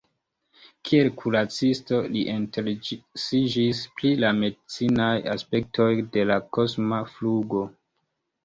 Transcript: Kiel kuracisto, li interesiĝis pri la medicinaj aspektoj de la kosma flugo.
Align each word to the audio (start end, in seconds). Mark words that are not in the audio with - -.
Kiel 0.87 1.09
kuracisto, 1.17 1.99
li 2.15 2.23
interesiĝis 2.31 3.83
pri 3.99 4.15
la 4.25 4.33
medicinaj 4.39 5.13
aspektoj 5.37 5.91
de 6.17 6.25
la 6.33 6.39
kosma 6.59 7.05
flugo. 7.15 7.67